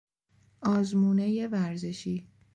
[0.61, 2.27] آزمونهی ورزشی